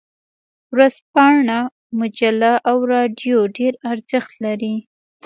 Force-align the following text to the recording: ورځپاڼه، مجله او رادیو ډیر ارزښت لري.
ورځپاڼه، 0.73 1.59
مجله 1.99 2.53
او 2.69 2.77
رادیو 2.93 3.37
ډیر 3.57 3.73
ارزښت 3.91 4.31
لري. 4.45 4.75